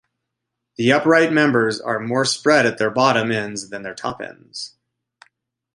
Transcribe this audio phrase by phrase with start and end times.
[0.77, 4.75] The upright members are more spread at their bottom ends than their top ends.